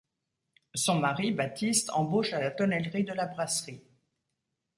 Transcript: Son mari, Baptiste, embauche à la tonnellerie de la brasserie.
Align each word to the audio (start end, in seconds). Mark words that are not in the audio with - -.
Son 0.73 0.95
mari, 0.99 1.31
Baptiste, 1.31 1.91
embauche 1.91 2.33
à 2.33 2.39
la 2.39 2.49
tonnellerie 2.49 3.03
de 3.03 3.13
la 3.13 3.27
brasserie. 3.27 3.83